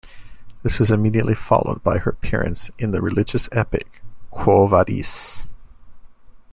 [0.63, 5.45] This was immediately followed by her appearance in the religious epic Quo Vadis?